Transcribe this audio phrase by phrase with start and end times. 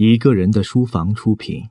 [0.00, 1.68] 一个人的书房出品。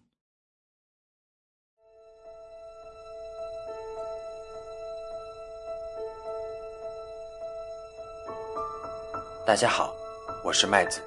[9.46, 9.96] 大家好，
[10.44, 11.00] 我是麦子。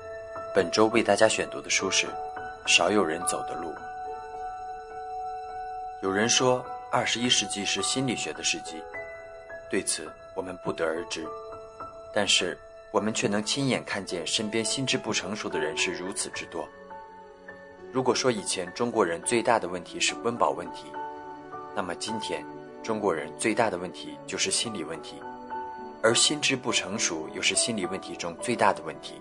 [0.55, 2.07] 本周为大家选读的书是
[2.67, 3.69] 《少有人走的路》。
[6.03, 8.83] 有人说，二十一世纪是心理学的世纪，
[9.69, 11.27] 对此我们不得而知。
[12.15, 12.57] 但是，
[12.91, 16.67] 我们却能亲眼看见身边心智不成熟的人是如此之多。
[17.93, 20.87] 如果说以前中国人最大的问题是温饱问题，
[21.75, 22.45] 那么今天
[22.85, 25.17] 中国人最大的问题就是心理问题，
[26.01, 29.15] 而心智不成熟又是心理问题中最大的问题。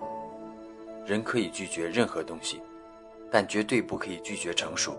[1.04, 2.62] 人可以拒绝任何东西，
[3.32, 4.96] 但绝对不可以拒绝成熟。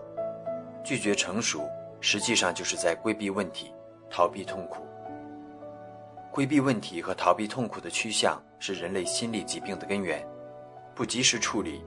[0.83, 1.61] 拒绝成熟，
[2.01, 3.71] 实际上就是在规避问题，
[4.09, 4.85] 逃避痛苦。
[6.29, 10.21] 规避问题和逃避痛苦的趋向是人类心理疾病的根源，
[10.93, 11.81] 不及时处理。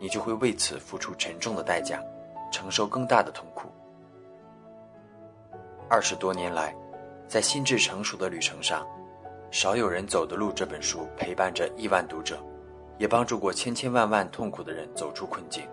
[0.00, 2.02] 你就会为此付出沉重的代价，
[2.50, 3.70] 承受更大的痛苦。
[5.88, 6.74] 二十多年来，
[7.28, 8.86] 在心智成熟的旅程上，
[9.50, 12.42] 少有人走的路这本书陪伴着亿万读者，
[12.98, 15.68] 也帮助过千千万万痛苦的人走出困境。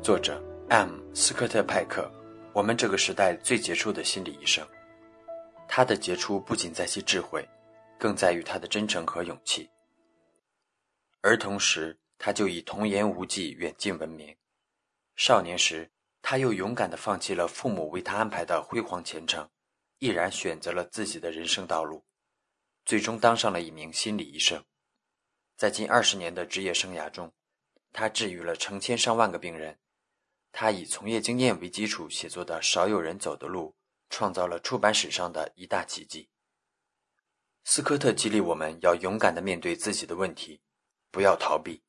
[0.00, 0.90] 作者 M.
[1.14, 2.10] 斯科特派克，
[2.54, 4.66] 我们这个时代最杰出的心理医生。
[5.68, 7.46] 他的杰出不仅在其智慧，
[7.98, 9.68] 更在于他的真诚和勇气。
[11.22, 14.36] 而同时，他就以童言无忌远近闻名。
[15.16, 15.90] 少年时，
[16.22, 19.50] 他又勇敢地放弃了父母为他安排的辉煌前程，
[19.98, 22.06] 毅然选择了自己的人生道路，
[22.84, 24.64] 最终当上了一名心理医生。
[25.56, 27.34] 在近二十年的职业生涯中，
[27.92, 29.80] 他治愈了成千上万个病人。
[30.52, 33.70] 他以从业经验为基础写作的《少有人走的路》，
[34.10, 36.28] 创造了出版史上的一大奇迹。
[37.64, 40.60] 斯科特激励我们要勇敢地面对自己的问题，
[41.10, 41.82] 不要逃避。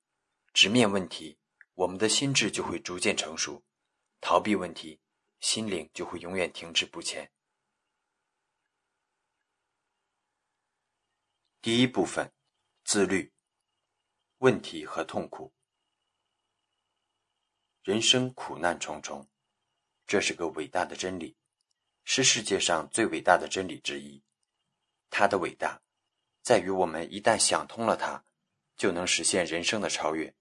[0.54, 1.40] 直面问题，
[1.74, 3.64] 我们的心智就会逐渐成熟；
[4.22, 5.00] 逃避问题，
[5.40, 7.32] 心灵就会永远停滞不前。
[11.60, 12.32] 第一部分：
[12.84, 13.34] 自律、
[14.38, 15.52] 问题和痛苦。
[17.82, 19.28] 人生苦难重重，
[20.06, 21.36] 这是个伟大的真理，
[22.04, 24.24] 是世界上最伟大的真理之一。
[25.10, 25.82] 它的伟大，
[26.42, 28.24] 在于我们一旦想通了它，
[28.78, 30.36] 就能实现人生的超越。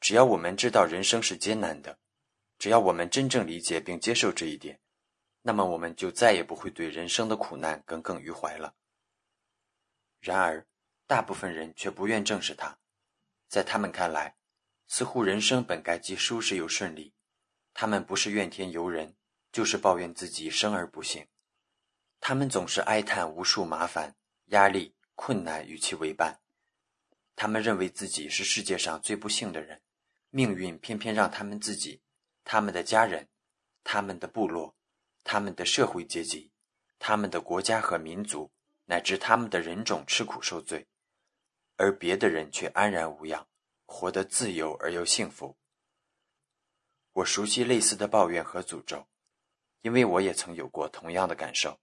[0.00, 1.98] 只要我们知道人生是艰难的，
[2.58, 4.80] 只要我们真正理解并接受这一点，
[5.42, 8.74] 那么我们就再也不会对人生的苦难耿耿于怀了。
[10.20, 10.66] 然而，
[11.06, 12.78] 大部分人却不愿正视它，
[13.48, 14.36] 在他们看来，
[14.88, 17.14] 似乎人生本该既舒适又顺利。
[17.72, 19.16] 他们不是怨天尤人，
[19.52, 21.26] 就是抱怨自己生而不幸。
[22.20, 24.16] 他们总是哀叹无数麻烦、
[24.46, 26.40] 压力、困难与其为伴。
[27.36, 29.82] 他们认为自己是世界上最不幸的人。
[30.30, 32.02] 命运偏偏让他们自己、
[32.42, 33.28] 他们的家人、
[33.84, 34.76] 他们的部落、
[35.22, 36.50] 他们的社会阶级、
[36.98, 38.50] 他们的国家和民族，
[38.86, 40.88] 乃至他们的人种吃苦受罪，
[41.76, 43.46] 而别的人却安然无恙，
[43.86, 45.56] 活得自由而又幸福。
[47.12, 49.06] 我熟悉类似的抱怨和诅咒，
[49.82, 51.78] 因为我也曾有过同样的感受。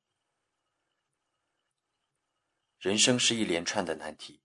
[2.79, 4.40] 人生是一连串的难题，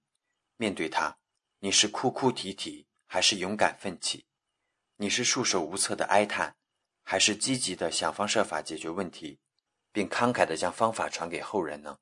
[0.56, 1.18] 面对它，
[1.60, 2.86] 你是哭哭啼啼。
[3.08, 4.26] 还是勇敢奋起？
[4.96, 6.56] 你是束手无策的哀叹，
[7.04, 9.38] 还是积极的想方设法解决问题，
[9.92, 12.00] 并慷慨的将方法传给后人呢？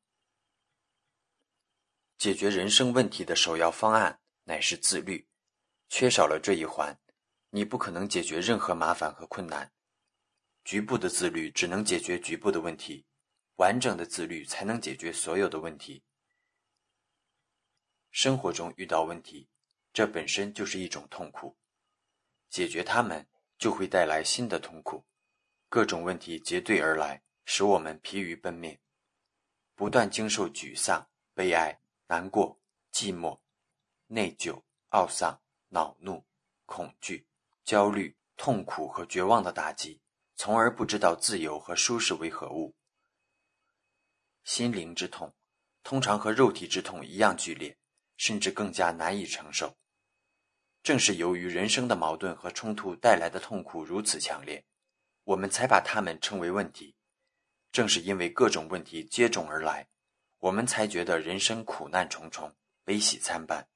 [2.16, 5.28] 解决人生问题的首要方案乃是自律，
[5.90, 6.98] 缺少了这一环，
[7.50, 9.70] 你不可能解决任何麻烦和困难。
[10.64, 13.04] 局部的自律只能解决局部的问题，
[13.56, 16.02] 完整的自律才能解决所有的问题。
[18.14, 19.48] 生活中遇到问题。
[19.92, 21.56] 这本身就是一种痛苦，
[22.48, 23.26] 解决它们
[23.58, 25.04] 就会带来新的痛苦，
[25.68, 28.78] 各种问题结对而来，使我们疲于奔命，
[29.74, 32.60] 不断经受沮丧、悲哀、难过、
[32.92, 33.40] 寂寞、
[34.06, 36.24] 内疚、懊丧、恼怒、
[36.66, 37.26] 恐惧、
[37.64, 40.00] 焦虑、痛苦和绝望的打击，
[40.36, 42.76] 从而不知道自由和舒适为何物。
[44.44, 45.34] 心灵之痛，
[45.82, 47.76] 通常和肉体之痛一样剧烈，
[48.16, 49.76] 甚至更加难以承受。
[50.82, 54.64] 正是由于人生的矛盾和冲突带来的痛苦如此强烈，
[55.24, 56.94] 我们才把它们称为问题。
[57.72, 59.88] 正是因为各种问题接踵而来，
[60.38, 63.66] 我们才觉得人生苦难重重、悲喜参半。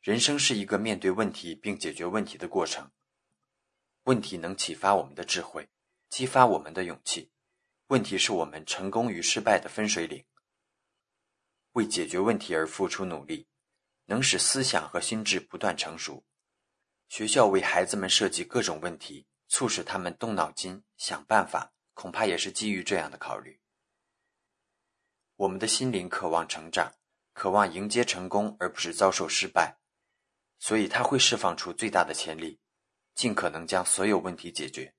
[0.00, 2.90] 人生是一个面对问题并解决问题的过程。
[4.02, 5.68] 问题能启发我们的智慧，
[6.10, 7.30] 激发我们的勇气。
[7.86, 10.24] 问题是我们成功与失败的分水岭。
[11.72, 13.46] 为解决问题而付出努力。
[14.06, 16.24] 能使思想和心智不断成熟。
[17.08, 23.60] 学校为孩子们设计各种问题，促使他们动脑筋、想办法，恐怕也是基于这样的考虑。
[25.36, 26.92] 我们的心灵渴望成长，
[27.32, 29.78] 渴望迎接成功，而不是遭受失败，
[30.58, 32.60] 所以他会释放出最大的潜力，
[33.14, 34.94] 尽可能将所有问题解决。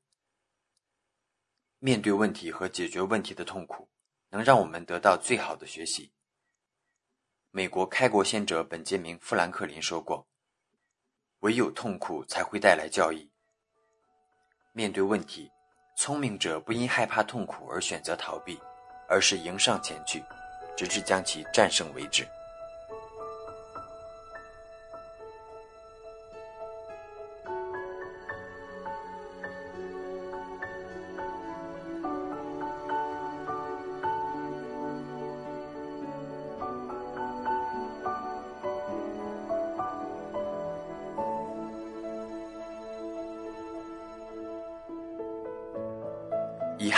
[1.80, 3.90] 面对问题和解决问题的痛苦，
[4.30, 6.14] 能让我们得到最好的学习。
[7.56, 10.26] 美国开国先者本杰明·富兰克林说过。
[11.42, 13.30] 唯有痛苦才会带来教益。
[14.72, 15.52] 面对问题，
[15.96, 18.60] 聪明者不因害怕痛苦而选择逃避，
[19.08, 20.24] 而是迎上前去，
[20.76, 22.28] 直至将其战胜为止。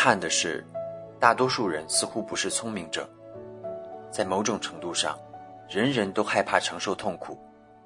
[0.06, 0.63] 憾的是，
[1.19, 3.10] 大多数人似乎不是聪明者。
[4.12, 5.18] 在某种程度上，
[5.68, 7.36] 人人都害怕承受痛苦，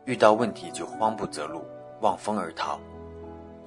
[0.03, 1.63] 遇到问题就慌不择路、
[2.01, 2.77] 望风而逃。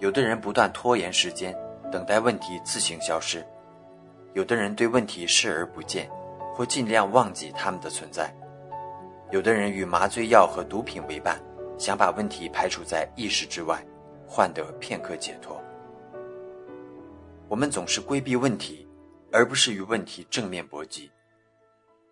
[0.00, 1.56] 有的人不断拖延时间，
[1.90, 3.40] 等待问题自行消失；
[4.34, 6.06] 有的人对问题视而不见，
[6.54, 8.26] 或尽量忘记他们的存在；
[9.30, 11.40] 有的人与麻醉药和毒品为伴，
[11.78, 13.82] 想把问题排除在意识之外，
[14.28, 15.58] 换得片刻解脱。
[17.52, 18.88] 我们总是规避问题，
[19.30, 21.12] 而不是与问题正面搏击。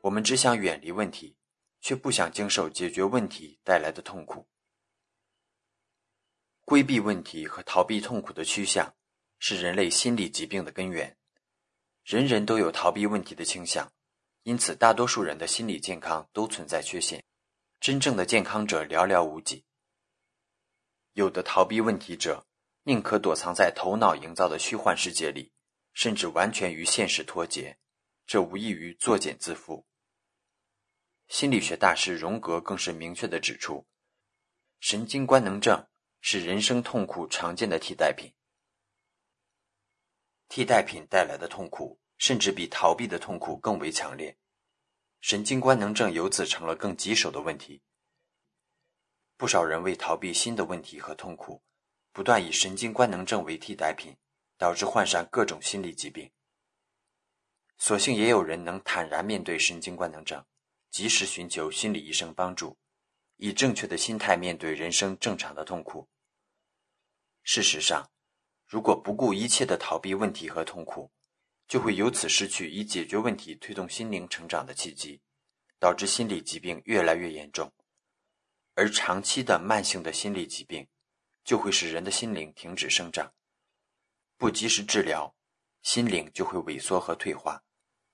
[0.02, 1.34] 我们只想远离问题，
[1.80, 4.46] 却不想经受解决问题带来的痛苦。
[6.66, 8.94] 规避问题和逃避痛苦的趋向，
[9.38, 11.16] 是人类心理疾病的根源。
[12.04, 13.90] 人人都有逃避问题的倾向，
[14.42, 17.24] 因此大多数人的心理健康都存在缺陷。
[17.80, 19.64] 真正的健康者寥寥无几。
[21.14, 22.44] 有的逃避问题者。
[22.84, 25.52] 宁可躲藏在头脑营造的虚幻世界里，
[25.92, 27.78] 甚至完全与现实脱节，
[28.26, 29.84] 这无异于作茧自缚。
[31.28, 33.86] 心理学大师荣格更是明确地指出，
[34.80, 35.86] 神经官能症
[36.20, 38.34] 是人生痛苦常见的替代品。
[40.48, 44.38] 替代品带来的痛苦，甚至比逃避的痛苦更为强烈。
[45.20, 47.82] 神经官能症由此成了更棘手的问题。
[49.36, 51.62] 不少人为逃避新的问题和痛苦。
[52.12, 54.16] 不断以神经官能症为替代品，
[54.58, 56.30] 导致患上各种心理疾病。
[57.78, 60.44] 所幸也有人能坦然面对神经官能症，
[60.90, 62.76] 及时寻求心理医生帮助，
[63.36, 66.08] 以正确的心态面对人生正常的痛苦。
[67.42, 68.10] 事实上，
[68.66, 71.10] 如果不顾一切的逃避问题和痛苦，
[71.66, 75.22] 就会由此失去以解决问题推动心灵成长的契机，
[75.78, 77.72] 导致心理疾病越来越严重，
[78.74, 80.86] 而长期的慢性的心理疾病。
[81.50, 83.34] 就会使人的心灵停止生长，
[84.36, 85.34] 不及时治疗，
[85.82, 87.64] 心灵就会萎缩和退化，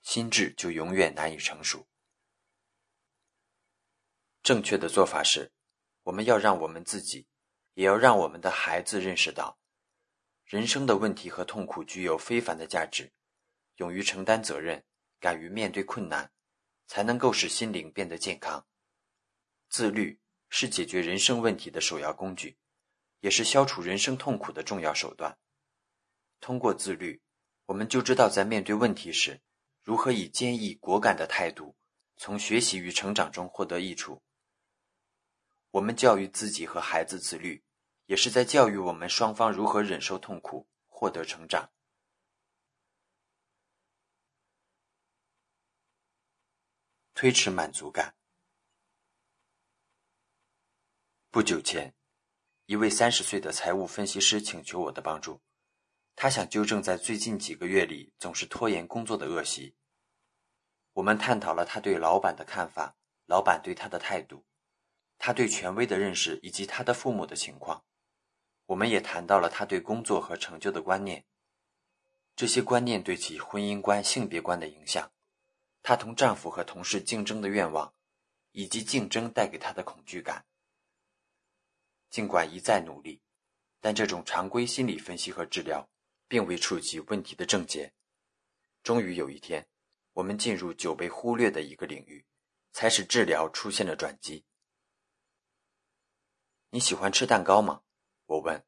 [0.01, 1.87] 心智就永远难以成熟。
[4.43, 5.53] 正确的做法是，
[6.05, 7.27] 我们要让我们自己，
[7.75, 9.59] 也要让我们的孩子认识到，
[10.47, 13.13] 人生的问题和痛苦具有非凡的价值，
[13.75, 14.83] 勇于承担责任，
[15.21, 16.33] 敢于面对困难，
[16.87, 18.67] 才能够使心灵变得健康。
[19.69, 20.19] 自律
[20.49, 22.57] 是解决人生问题的首要工具。
[23.21, 25.39] 也是消除人生痛苦的重要手段。
[26.41, 27.23] 通过自律，
[27.67, 29.41] 我们就知道在面对问题时，
[29.83, 31.77] 如何以坚毅果敢的态度，
[32.17, 34.23] 从学习与成长中获得益处。
[35.71, 37.65] 我们教育自己和孩子自律，
[38.05, 41.71] 也是在教育我们双方如何忍受痛苦，获得成长。
[47.15, 48.15] 推迟满足感。
[51.31, 51.96] 不久前。
[52.67, 55.41] 一位三十岁的财务分析师请求我的帮助，
[56.17, 59.77] 他想纠正在最近几个月里总是拖延工作的恶习。
[60.95, 62.97] 我们探讨了他对老板的看法，
[63.27, 64.45] 老板对他的态度，
[65.17, 67.85] 他对权威的认识以及他的父母的情况。
[68.67, 71.25] 我们也谈到了他对工作和成就的观念，
[72.35, 75.13] 这些观念对其婚姻观、性别观的影响，
[75.85, 77.95] 她同丈夫和同事竞争的愿望，
[78.51, 80.45] 以及竞争带给她的恐惧感。
[82.17, 83.21] 尽管一再努力，
[83.79, 85.87] 但这种常规心理分析和治疗
[86.27, 87.93] 并未触及问题的症结。
[88.83, 89.69] 终于有一天，
[90.15, 92.25] 我们进入久被忽略的一个领域，
[92.73, 94.47] 才使治疗出现了转机。
[96.71, 97.83] 你喜欢吃蛋糕吗？
[98.25, 98.65] 我问。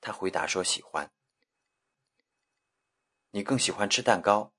[0.00, 1.12] 他回答说喜欢。
[3.30, 4.54] 你更喜欢吃蛋糕？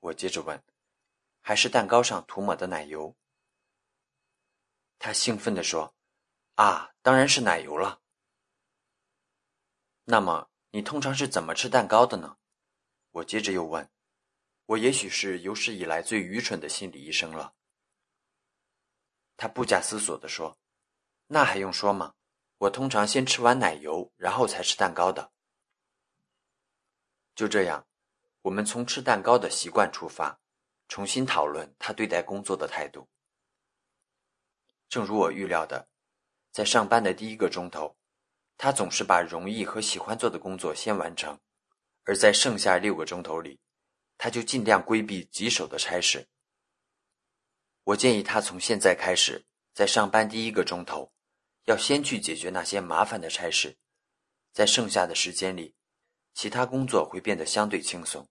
[0.00, 0.62] 我接着问。
[1.40, 3.16] 还是蛋糕上涂抹的奶油？
[4.98, 5.96] 他兴奋地说
[6.54, 8.00] ：“啊，当然是奶油了。”
[10.04, 12.36] 那么你通常是怎么吃蛋糕的呢？
[13.10, 13.88] 我接着又问。
[14.66, 17.54] 我也许是有史以来最愚蠢的心理医生了。
[19.36, 20.56] 他不假思索地说
[21.26, 22.14] ：“那还用说吗？
[22.58, 25.32] 我通常先吃完奶油，然后才吃蛋糕的。”
[27.34, 27.86] 就这样，
[28.42, 30.40] 我们从吃蛋糕的习惯出发，
[30.88, 33.08] 重新讨论他对待工作的态度。
[34.88, 35.88] 正如我预料的，
[36.52, 37.96] 在上班的第一个钟头，
[38.58, 41.38] 他总是把容易和喜欢做的工作先完成；
[42.04, 43.58] 而在剩下六个钟头里，
[44.18, 46.28] 他就尽量规避棘手的差事。
[47.84, 49.44] 我建议他从现在开始，
[49.74, 51.12] 在上班第一个钟头，
[51.64, 53.76] 要先去解决那些麻烦的差事，
[54.52, 55.74] 在剩下的时间里，
[56.34, 58.28] 其他工作会变得相对轻松。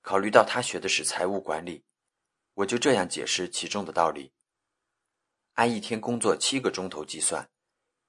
[0.00, 1.84] 考虑到他学的是财务管理，
[2.54, 4.33] 我就这样解释其中的道理。
[5.54, 7.48] 按一天工作七个钟头计算，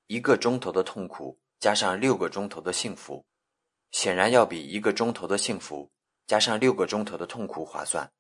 [0.08, 3.26] 一个钟头的痛苦加上六个钟头的幸福，
[3.92, 5.92] 显然要比一个钟头的幸福
[6.26, 8.12] 加上六个钟头的痛苦划算。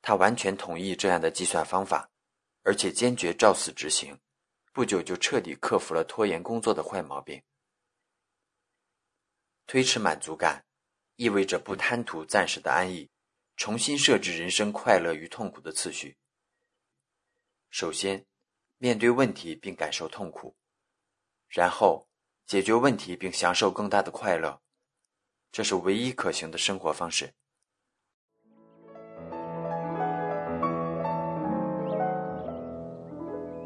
[0.00, 2.08] 他完全同意这样的计算方法，
[2.62, 4.18] 而且坚决照此执行。
[4.72, 7.42] 不久就彻底克服了拖延工作的坏毛病。
[9.66, 10.64] 推迟满足感，
[11.16, 13.10] 意味着不贪图暂时的安逸，
[13.56, 16.16] 重新设置人生快乐与痛苦的次序。
[17.70, 18.24] 首先，
[18.78, 20.56] 面对问题并感受痛苦，
[21.48, 22.08] 然后
[22.46, 24.60] 解决问题并享受更大的快乐，
[25.52, 27.34] 这是唯一可行的生活方式。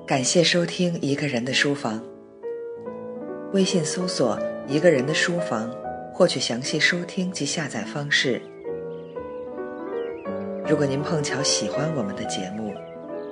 [0.05, 2.01] 感谢收听《一个人的书房》，
[3.53, 5.71] 微信搜索“一个人的书房”，
[6.13, 8.43] 获取详细收听及下载方式。
[10.69, 12.75] 如果您碰巧喜欢我们的节目，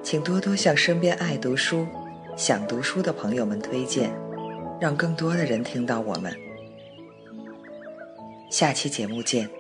[0.03, 1.87] 请多多向身边爱读书、
[2.37, 4.11] 想读书的朋友们推荐，
[4.81, 6.35] 让更多的人听到我们。
[8.51, 9.60] 下期节目见。